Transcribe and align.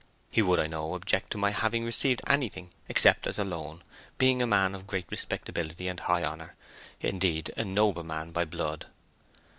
He 0.31 0.41
would, 0.41 0.57
I 0.59 0.65
know, 0.65 0.95
object 0.95 1.29
to 1.31 1.37
my 1.37 1.51
having 1.51 1.85
received 1.85 2.23
anything 2.25 2.71
except 2.89 3.27
as 3.27 3.37
a 3.37 3.43
loan, 3.43 3.83
being 4.17 4.41
a 4.41 4.47
man 4.47 4.73
of 4.73 4.87
great 4.87 5.05
respectability 5.11 5.87
and 5.87 5.99
high 5.99 6.23
honour—indeed, 6.23 7.53
a 7.55 7.63
nobleman 7.63 8.31
by 8.31 8.45
blood. 8.45 8.87